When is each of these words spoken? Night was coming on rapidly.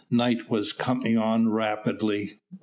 Night 0.09 0.49
was 0.49 0.73
coming 0.73 1.15
on 1.15 1.49
rapidly. 1.49 2.39